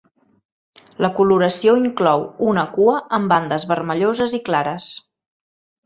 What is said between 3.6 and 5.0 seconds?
vermelloses i clares.